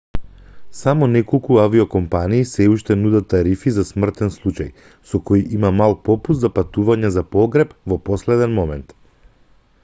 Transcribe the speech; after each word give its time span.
само 0.77 1.07
неколку 1.15 1.57
авиокомпании 1.63 2.47
сѐ 2.51 2.71
уште 2.77 2.97
нудат 3.01 3.27
тарифи 3.33 3.73
за 3.75 3.85
смртен 3.89 4.33
случај 4.39 4.71
со 5.11 5.23
кои 5.31 5.45
има 5.59 5.71
мал 5.83 5.95
попуст 6.09 6.43
за 6.47 6.53
патување 6.57 7.13
за 7.19 7.27
погреб 7.37 7.77
во 7.95 8.01
последен 8.11 8.59
момент 8.63 8.99